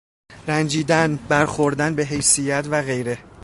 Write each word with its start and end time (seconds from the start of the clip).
رنجیدن، 0.47 1.19
برخوردن 1.29 1.95
به 1.95 2.05
حیثیت 2.05 2.67
و 2.71 2.81
غیره 2.81 3.17